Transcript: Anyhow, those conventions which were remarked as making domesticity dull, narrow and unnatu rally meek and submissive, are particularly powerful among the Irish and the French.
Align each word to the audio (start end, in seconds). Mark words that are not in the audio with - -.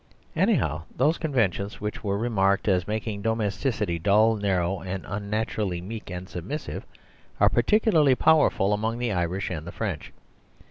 Anyhow, 0.35 0.85
those 0.97 1.19
conventions 1.19 1.79
which 1.79 2.03
were 2.03 2.17
remarked 2.17 2.67
as 2.67 2.87
making 2.87 3.21
domesticity 3.21 3.99
dull, 3.99 4.35
narrow 4.35 4.79
and 4.79 5.03
unnatu 5.03 5.57
rally 5.59 5.79
meek 5.79 6.09
and 6.09 6.27
submissive, 6.27 6.87
are 7.39 7.49
particularly 7.49 8.15
powerful 8.15 8.73
among 8.73 8.97
the 8.97 9.11
Irish 9.11 9.51
and 9.51 9.67
the 9.67 9.71
French. 9.71 10.11